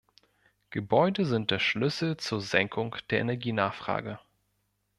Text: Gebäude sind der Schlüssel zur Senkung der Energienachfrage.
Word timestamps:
Gebäude 0.71 1.27
sind 1.27 1.51
der 1.51 1.59
Schlüssel 1.59 2.17
zur 2.17 2.41
Senkung 2.41 2.95
der 3.11 3.19
Energienachfrage. 3.19 4.17